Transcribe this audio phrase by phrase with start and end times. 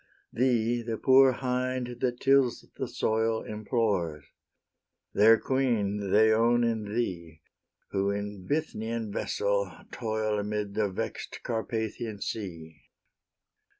[0.33, 4.23] Thee the poor hind that tills the soil Implores;
[5.13, 7.41] their queen they own in thee,
[7.91, 12.81] Who in Bithynian vessel toil Amid the vex'd Carpathian sea.